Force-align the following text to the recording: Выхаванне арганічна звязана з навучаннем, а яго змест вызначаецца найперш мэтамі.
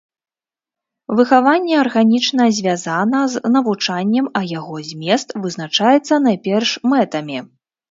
Выхаванне 1.19 1.73
арганічна 1.81 2.47
звязана 2.61 3.19
з 3.35 3.53
навучаннем, 3.55 4.31
а 4.41 4.43
яго 4.57 4.75
змест 4.89 5.27
вызначаецца 5.47 6.13
найперш 6.27 6.69
мэтамі. 6.97 7.37